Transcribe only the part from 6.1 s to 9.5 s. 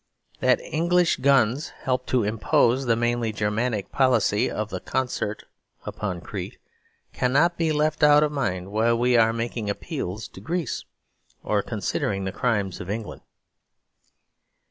Crete, cannot be left out of mind while we are